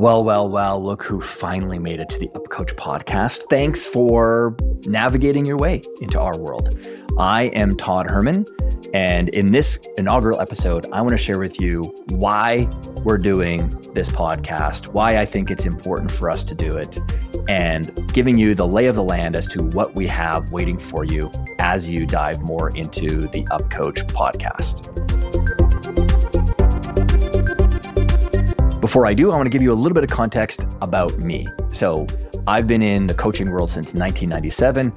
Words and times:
Well, 0.00 0.24
well, 0.24 0.48
well, 0.48 0.82
look 0.82 1.04
who 1.04 1.20
finally 1.20 1.78
made 1.78 2.00
it 2.00 2.08
to 2.08 2.18
the 2.18 2.28
UpCoach 2.28 2.74
podcast. 2.76 3.50
Thanks 3.50 3.86
for 3.86 4.56
navigating 4.86 5.44
your 5.44 5.58
way 5.58 5.82
into 6.00 6.18
our 6.18 6.38
world. 6.38 6.74
I 7.18 7.48
am 7.48 7.76
Todd 7.76 8.08
Herman, 8.10 8.46
and 8.94 9.28
in 9.28 9.52
this 9.52 9.78
inaugural 9.98 10.40
episode, 10.40 10.88
I 10.90 11.02
want 11.02 11.10
to 11.10 11.18
share 11.18 11.38
with 11.38 11.60
you 11.60 11.82
why 12.08 12.66
we're 13.04 13.18
doing 13.18 13.78
this 13.92 14.08
podcast, 14.08 14.86
why 14.94 15.18
I 15.18 15.26
think 15.26 15.50
it's 15.50 15.66
important 15.66 16.10
for 16.10 16.30
us 16.30 16.44
to 16.44 16.54
do 16.54 16.78
it, 16.78 16.98
and 17.46 18.10
giving 18.14 18.38
you 18.38 18.54
the 18.54 18.66
lay 18.66 18.86
of 18.86 18.96
the 18.96 19.04
land 19.04 19.36
as 19.36 19.46
to 19.48 19.62
what 19.62 19.94
we 19.94 20.06
have 20.06 20.50
waiting 20.50 20.78
for 20.78 21.04
you 21.04 21.30
as 21.58 21.90
you 21.90 22.06
dive 22.06 22.40
more 22.40 22.74
into 22.74 23.28
the 23.28 23.44
UpCoach 23.50 24.06
podcast. 24.06 25.09
Before 28.90 29.06
I 29.06 29.14
do, 29.14 29.30
I 29.30 29.36
want 29.36 29.46
to 29.46 29.50
give 29.50 29.62
you 29.62 29.72
a 29.72 29.78
little 29.82 29.94
bit 29.94 30.02
of 30.02 30.10
context 30.10 30.66
about 30.82 31.16
me. 31.20 31.46
So, 31.70 32.08
I've 32.46 32.66
been 32.66 32.82
in 32.82 33.06
the 33.06 33.14
coaching 33.14 33.50
world 33.50 33.70
since 33.70 33.94
1997. 33.94 34.92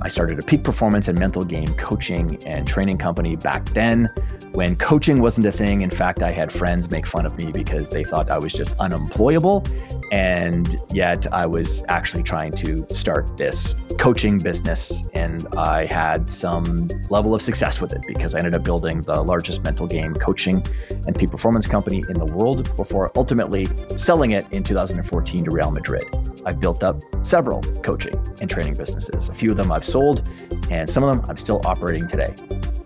I 0.00 0.08
started 0.08 0.38
a 0.38 0.42
peak 0.42 0.62
performance 0.64 1.08
and 1.08 1.18
mental 1.18 1.44
game 1.44 1.72
coaching 1.74 2.42
and 2.46 2.66
training 2.66 2.98
company 2.98 3.36
back 3.36 3.64
then 3.70 4.08
when 4.52 4.76
coaching 4.76 5.20
wasn't 5.20 5.46
a 5.46 5.52
thing. 5.52 5.82
In 5.82 5.90
fact, 5.90 6.22
I 6.22 6.30
had 6.30 6.52
friends 6.52 6.90
make 6.90 7.06
fun 7.06 7.26
of 7.26 7.36
me 7.36 7.52
because 7.52 7.90
they 7.90 8.04
thought 8.04 8.30
I 8.30 8.38
was 8.38 8.52
just 8.52 8.76
unemployable. 8.78 9.64
And 10.10 10.80
yet 10.90 11.32
I 11.32 11.46
was 11.46 11.84
actually 11.88 12.22
trying 12.22 12.52
to 12.52 12.86
start 12.90 13.36
this 13.36 13.74
coaching 13.98 14.38
business. 14.38 15.04
And 15.14 15.46
I 15.56 15.84
had 15.84 16.32
some 16.32 16.88
level 17.10 17.34
of 17.34 17.42
success 17.42 17.80
with 17.80 17.92
it 17.92 18.02
because 18.06 18.34
I 18.34 18.38
ended 18.38 18.54
up 18.54 18.62
building 18.62 19.02
the 19.02 19.22
largest 19.22 19.62
mental 19.64 19.86
game 19.86 20.14
coaching 20.14 20.64
and 21.06 21.16
peak 21.16 21.30
performance 21.30 21.66
company 21.66 22.04
in 22.08 22.18
the 22.18 22.26
world 22.26 22.74
before 22.76 23.12
ultimately 23.16 23.66
selling 23.96 24.32
it 24.32 24.46
in 24.52 24.62
2014 24.62 25.44
to 25.44 25.50
Real 25.50 25.70
Madrid. 25.70 26.04
I've 26.44 26.60
built 26.60 26.82
up 26.82 27.02
several 27.22 27.60
coaching 27.82 28.14
and 28.40 28.48
training 28.48 28.74
businesses. 28.74 29.28
A 29.28 29.34
few 29.34 29.50
of 29.50 29.56
them 29.56 29.70
I've 29.72 29.84
sold, 29.84 30.22
and 30.70 30.88
some 30.88 31.04
of 31.04 31.16
them 31.16 31.28
I'm 31.28 31.36
still 31.36 31.60
operating 31.64 32.06
today. 32.06 32.34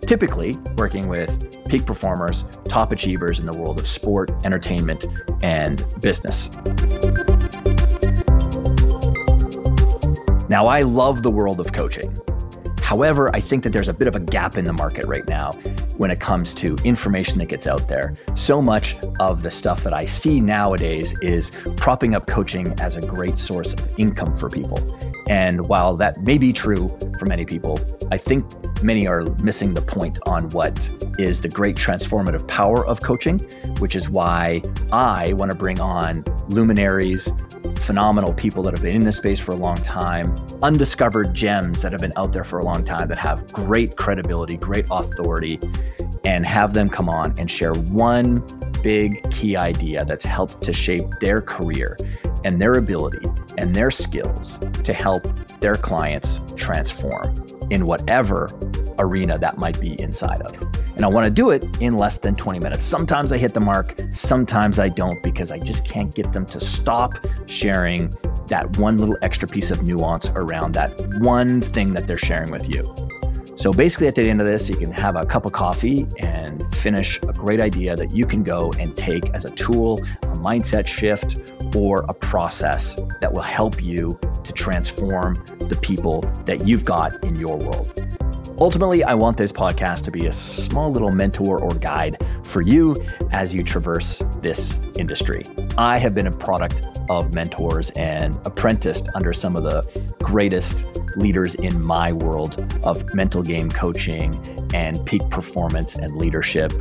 Typically, 0.01 0.57
working 0.77 1.07
with 1.07 1.63
peak 1.67 1.85
performers, 1.85 2.43
top 2.67 2.91
achievers 2.91 3.39
in 3.39 3.45
the 3.45 3.55
world 3.57 3.79
of 3.79 3.87
sport, 3.87 4.31
entertainment, 4.43 5.05
and 5.41 5.85
business. 6.01 6.51
Now, 10.49 10.67
I 10.67 10.81
love 10.81 11.23
the 11.23 11.31
world 11.31 11.59
of 11.59 11.71
coaching. 11.71 12.19
However, 12.83 13.33
I 13.33 13.39
think 13.39 13.63
that 13.63 13.71
there's 13.71 13.87
a 13.87 13.93
bit 13.93 14.09
of 14.09 14.15
a 14.15 14.19
gap 14.19 14.57
in 14.57 14.65
the 14.65 14.73
market 14.73 15.05
right 15.05 15.27
now 15.27 15.53
when 15.97 16.11
it 16.11 16.19
comes 16.19 16.53
to 16.55 16.75
information 16.83 17.39
that 17.39 17.45
gets 17.45 17.65
out 17.65 17.87
there. 17.87 18.13
So 18.35 18.61
much 18.61 18.97
of 19.21 19.41
the 19.41 19.49
stuff 19.49 19.83
that 19.85 19.93
I 19.93 20.03
see 20.05 20.41
nowadays 20.41 21.17
is 21.21 21.51
propping 21.77 22.13
up 22.13 22.27
coaching 22.27 22.77
as 22.81 22.97
a 22.97 23.01
great 23.01 23.39
source 23.39 23.73
of 23.73 23.87
income 23.97 24.35
for 24.35 24.49
people. 24.49 24.77
And 25.27 25.67
while 25.69 25.95
that 25.95 26.21
may 26.23 26.37
be 26.37 26.51
true 26.51 26.95
for 27.17 27.25
many 27.25 27.45
people, 27.45 27.79
I 28.11 28.17
think 28.17 28.45
many 28.83 29.07
are 29.07 29.23
missing 29.37 29.73
the 29.73 29.81
point 29.81 30.19
on 30.25 30.49
what 30.49 30.89
is 31.17 31.39
the 31.39 31.47
great 31.47 31.77
transformative 31.77 32.45
power 32.49 32.85
of 32.85 33.01
coaching, 33.01 33.39
which 33.79 33.95
is 33.95 34.09
why 34.09 34.61
I 34.91 35.31
want 35.33 35.51
to 35.51 35.57
bring 35.57 35.79
on 35.79 36.25
luminaries, 36.49 37.31
phenomenal 37.83 38.33
people 38.33 38.63
that 38.63 38.73
have 38.73 38.81
been 38.81 38.95
in 38.95 39.03
this 39.03 39.17
space 39.17 39.39
for 39.39 39.51
a 39.51 39.57
long 39.57 39.75
time, 39.75 40.33
undiscovered 40.61 41.33
gems 41.33 41.81
that 41.81 41.91
have 41.91 41.99
been 41.99 42.13
out 42.15 42.31
there 42.31 42.45
for 42.45 42.59
a 42.59 42.63
long 42.63 42.83
time 42.83 43.09
that 43.09 43.17
have 43.17 43.51
great 43.51 43.97
credibility, 43.97 44.55
great 44.55 44.85
authority, 44.89 45.59
and 46.23 46.45
have 46.45 46.73
them 46.73 46.87
come 46.87 47.09
on 47.09 47.37
and 47.37 47.51
share 47.51 47.73
one 47.73 48.39
big 48.81 49.29
key 49.31 49.57
idea 49.57 50.05
that's 50.05 50.23
helped 50.23 50.63
to 50.63 50.71
shape 50.71 51.05
their 51.19 51.41
career 51.41 51.97
and 52.45 52.61
their 52.61 52.75
ability 52.75 53.27
and 53.57 53.75
their 53.75 53.91
skills 53.91 54.59
to 54.83 54.93
help 54.93 55.27
their 55.59 55.75
clients 55.75 56.39
transform 56.55 57.45
in 57.69 57.85
whatever 57.85 58.49
arena 58.99 59.37
that 59.37 59.57
might 59.57 59.79
be 59.81 59.99
inside 60.01 60.41
of. 60.41 60.82
And 60.95 61.03
I 61.03 61.07
want 61.07 61.25
to 61.25 61.31
do 61.31 61.49
it 61.49 61.63
in 61.81 61.97
less 61.97 62.17
than 62.17 62.35
20 62.35 62.59
minutes. 62.59 62.85
Sometimes 62.85 63.31
I 63.31 63.37
hit 63.37 63.53
the 63.53 63.59
mark, 63.59 63.99
sometimes 64.11 64.79
I 64.79 64.89
don't 64.89 65.21
because 65.23 65.51
I 65.51 65.57
just 65.57 65.85
can't 65.85 66.13
get 66.13 66.31
them 66.31 66.45
to 66.47 66.59
stop 66.59 67.25
sharing 67.47 68.15
that 68.47 68.77
one 68.77 68.97
little 68.97 69.17
extra 69.21 69.47
piece 69.47 69.71
of 69.71 69.83
nuance 69.83 70.29
around 70.29 70.73
that 70.73 70.91
one 71.19 71.61
thing 71.61 71.93
that 71.93 72.05
they're 72.05 72.17
sharing 72.17 72.51
with 72.51 72.69
you. 72.73 72.93
So 73.55 73.71
basically, 73.71 74.07
at 74.07 74.15
the 74.15 74.27
end 74.27 74.41
of 74.41 74.47
this, 74.47 74.67
you 74.67 74.75
can 74.75 74.91
have 74.91 75.15
a 75.15 75.25
cup 75.25 75.45
of 75.45 75.51
coffee 75.51 76.07
and 76.17 76.75
finish 76.75 77.19
a 77.21 77.33
great 77.33 77.59
idea 77.59 77.95
that 77.95 78.11
you 78.11 78.25
can 78.25 78.43
go 78.43 78.71
and 78.79 78.97
take 78.97 79.29
as 79.29 79.45
a 79.45 79.51
tool, 79.51 79.99
a 80.23 80.35
mindset 80.35 80.87
shift, 80.87 81.37
or 81.75 82.03
a 82.09 82.13
process 82.13 82.99
that 83.21 83.31
will 83.31 83.41
help 83.41 83.81
you 83.81 84.19
to 84.43 84.51
transform 84.53 85.35
the 85.59 85.77
people 85.81 86.21
that 86.45 86.67
you've 86.67 86.83
got 86.83 87.23
in 87.23 87.35
your 87.35 87.57
world. 87.57 88.22
Ultimately, 88.63 89.03
I 89.03 89.13
want 89.13 89.35
this 89.35 89.51
podcast 89.51 90.05
to 90.05 90.11
be 90.11 90.27
a 90.27 90.31
small 90.31 90.89
little 90.89 91.11
mentor 91.11 91.59
or 91.59 91.71
guide 91.71 92.25
for 92.43 92.61
you 92.61 92.95
as 93.29 93.53
you 93.53 93.61
traverse 93.61 94.23
this 94.41 94.79
industry. 94.95 95.43
I 95.77 95.97
have 95.97 96.15
been 96.15 96.27
a 96.27 96.31
product 96.31 96.81
of 97.09 97.33
mentors 97.33 97.89
and 97.89 98.39
apprenticed 98.45 99.09
under 99.15 99.33
some 99.33 99.57
of 99.57 99.63
the 99.63 99.83
greatest 100.19 100.85
leaders 101.17 101.55
in 101.55 101.83
my 101.83 102.13
world 102.13 102.65
of 102.83 103.13
mental 103.13 103.43
game 103.43 103.69
coaching 103.69 104.41
and 104.73 105.05
peak 105.05 105.29
performance 105.29 105.95
and 105.95 106.15
leadership. 106.15 106.71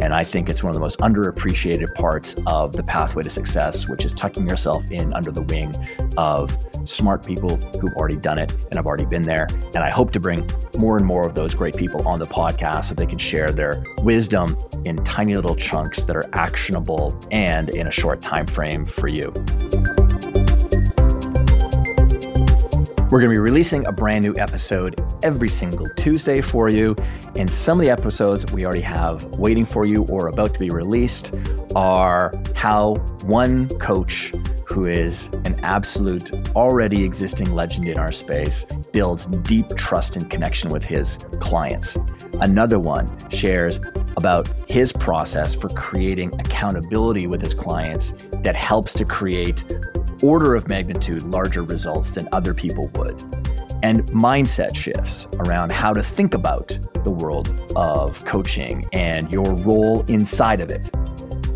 And 0.00 0.14
I 0.14 0.22
think 0.22 0.48
it's 0.48 0.62
one 0.62 0.70
of 0.70 0.74
the 0.74 0.80
most 0.80 1.00
underappreciated 1.00 1.92
parts 1.96 2.36
of 2.46 2.74
the 2.74 2.84
pathway 2.84 3.24
to 3.24 3.30
success, 3.30 3.88
which 3.88 4.04
is 4.04 4.12
tucking 4.12 4.48
yourself 4.48 4.88
in 4.92 5.12
under 5.12 5.32
the 5.32 5.42
wing 5.42 5.74
of 6.16 6.56
smart 6.84 7.24
people 7.24 7.56
who've 7.80 7.92
already 7.94 8.16
done 8.16 8.38
it 8.38 8.52
and 8.52 8.74
have 8.74 8.86
already 8.86 9.04
been 9.04 9.22
there. 9.22 9.46
And 9.74 9.78
I 9.78 9.90
hope 9.90 10.12
to 10.12 10.20
bring 10.20 10.48
more 10.76 10.96
and 10.96 11.06
more 11.06 11.26
of 11.26 11.34
those 11.34 11.54
great 11.54 11.76
people 11.76 12.06
on 12.06 12.18
the 12.18 12.26
podcast 12.26 12.86
so 12.86 12.94
they 12.94 13.06
can 13.06 13.18
share 13.18 13.50
their 13.50 13.84
wisdom 13.98 14.56
in 14.84 14.96
tiny 15.04 15.36
little 15.36 15.56
chunks 15.56 16.04
that 16.04 16.16
are 16.16 16.28
actionable 16.32 17.18
and 17.30 17.68
in 17.70 17.86
a 17.86 17.90
short 17.90 18.20
time 18.20 18.46
frame 18.46 18.84
for 18.84 19.08
you. 19.08 19.32
We're 23.12 23.20
going 23.20 23.28
to 23.28 23.34
be 23.34 23.38
releasing 23.38 23.84
a 23.84 23.92
brand 23.92 24.24
new 24.24 24.34
episode 24.38 24.98
every 25.22 25.50
single 25.50 25.86
Tuesday 25.96 26.40
for 26.40 26.70
you. 26.70 26.96
And 27.36 27.50
some 27.50 27.78
of 27.78 27.82
the 27.82 27.90
episodes 27.90 28.50
we 28.52 28.64
already 28.64 28.80
have 28.80 29.26
waiting 29.26 29.66
for 29.66 29.84
you 29.84 30.04
or 30.04 30.28
about 30.28 30.54
to 30.54 30.58
be 30.58 30.70
released 30.70 31.34
are 31.76 32.32
how 32.54 32.94
one 33.24 33.68
coach 33.80 34.32
who 34.72 34.86
is 34.86 35.28
an 35.44 35.54
absolute 35.62 36.32
already 36.56 37.04
existing 37.04 37.52
legend 37.52 37.86
in 37.86 37.98
our 37.98 38.10
space 38.10 38.64
builds 38.90 39.26
deep 39.26 39.68
trust 39.76 40.16
and 40.16 40.30
connection 40.30 40.70
with 40.70 40.82
his 40.82 41.18
clients. 41.40 41.98
Another 42.40 42.78
one 42.78 43.14
shares 43.28 43.80
about 44.16 44.48
his 44.70 44.90
process 44.90 45.54
for 45.54 45.68
creating 45.68 46.32
accountability 46.40 47.26
with 47.26 47.42
his 47.42 47.52
clients 47.52 48.14
that 48.42 48.56
helps 48.56 48.94
to 48.94 49.04
create 49.04 49.62
order 50.22 50.54
of 50.54 50.68
magnitude 50.68 51.20
larger 51.22 51.62
results 51.62 52.10
than 52.10 52.26
other 52.32 52.54
people 52.54 52.88
would, 52.94 53.20
and 53.82 54.06
mindset 54.12 54.74
shifts 54.74 55.26
around 55.34 55.70
how 55.70 55.92
to 55.92 56.02
think 56.02 56.32
about 56.32 56.78
the 57.04 57.10
world 57.10 57.60
of 57.76 58.24
coaching 58.24 58.88
and 58.94 59.30
your 59.30 59.54
role 59.56 60.02
inside 60.08 60.60
of 60.60 60.70
it, 60.70 60.90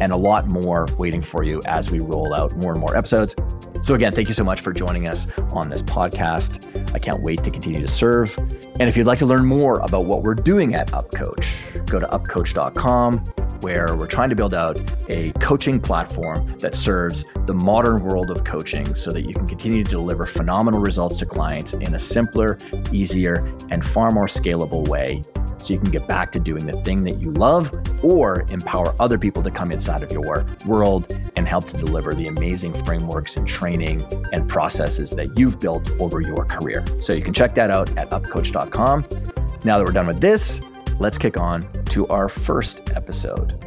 and 0.01 0.13
a 0.13 0.17
lot 0.17 0.47
more 0.47 0.87
waiting 0.99 1.23
for 1.23 1.43
you 1.43 1.63
as 1.67 1.91
we 1.91 2.01
roll 2.01 2.35
out 2.35 2.57
more 2.57 2.73
and 2.73 2.81
more 2.81 2.97
episodes. 2.97 3.35
So, 3.83 3.95
again, 3.95 4.13
thank 4.13 4.29
you 4.29 4.35
so 4.35 4.45
much 4.45 4.61
for 4.61 4.73
joining 4.73 5.07
us 5.07 5.29
on 5.53 5.69
this 5.69 5.83
podcast. 5.83 6.95
I 6.95 6.99
can't 6.99 7.23
wait 7.23 7.43
to 7.45 7.51
continue 7.51 7.81
to 7.81 7.89
serve. 7.89 8.37
And 8.39 8.83
if 8.83 8.97
you'd 8.97 9.07
like 9.07 9.19
to 9.21 9.27
learn 9.27 9.45
more 9.45 9.81
about 9.81 10.07
what 10.07 10.23
we're 10.23 10.35
doing 10.35 10.75
at 10.75 10.89
UpCoach, 10.89 11.87
go 11.87 12.01
to 12.01 12.07
upcoach.com 12.07 13.33
where 13.61 13.97
we're 13.97 14.07
trying 14.07 14.29
to 14.29 14.37
build 14.37 14.55
out 14.55 14.79
a 15.09 15.33
coaching 15.41 15.81
platform 15.81 16.57
that 16.59 16.75
serves 16.75 17.25
the 17.47 17.55
modern 17.55 18.03
world 18.03 18.31
of 18.31 18.45
coaching 18.45 18.95
so 18.95 19.11
that 19.11 19.23
you 19.23 19.35
can 19.35 19.49
continue 19.49 19.83
to 19.83 19.91
deliver 19.91 20.27
phenomenal 20.27 20.81
results 20.81 21.19
to 21.19 21.27
clients 21.27 21.73
in 21.75 21.95
a 21.95 21.99
simpler, 21.99 22.59
easier, 22.93 23.37
and 23.71 23.85
far 23.85 24.11
more 24.11 24.27
scalable 24.27 24.87
way 24.89 25.25
so 25.67 25.75
you 25.75 25.81
can 25.81 25.91
get 25.91 26.07
back 26.07 26.31
to 26.33 26.39
doing 26.39 26.65
the 26.65 26.81
thing 26.83 27.03
that 27.05 27.21
you 27.21 27.33
love 27.33 27.73
or 28.05 28.47
empower 28.49 28.95
other 29.01 29.19
people 29.19 29.43
to 29.43 29.51
come 29.51 29.73
inside 29.73 30.03
of 30.03 30.13
your 30.13 30.47
world 30.65 31.13
and 31.35 31.49
help 31.49 31.67
to 31.67 31.77
deliver 31.77 32.15
the 32.15 32.29
amazing 32.29 32.73
frameworks 32.85 33.37
and 33.37 33.49
training 33.49 34.03
and 34.33 34.49
processes 34.49 35.11
that 35.11 35.37
you've 35.39 35.59
built 35.59 35.91
over 36.01 36.21
your 36.21 36.45
career. 36.45 36.85
So 37.01 37.13
you 37.13 37.23
can 37.23 37.35
check 37.35 37.55
that 37.57 37.71
out 37.71 37.97
at 37.97 38.11
upcoach.com. 38.11 39.07
Now 39.65 39.79
that 39.79 39.85
we're 39.85 39.93
done 39.93 40.07
with 40.07 40.21
this, 40.21 40.61
let's 41.01 41.19
kick 41.19 41.37
on 41.37 41.69
to 41.87 42.07
our 42.09 42.29
first 42.29 42.83
episode. 42.95 43.66